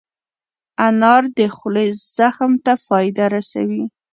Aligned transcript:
انار 0.87 1.23
د 1.37 1.39
خولې 1.55 1.87
زخم 2.15 2.51
ته 2.65 2.73
فایده 2.85 3.25
رسوي. 3.35 3.83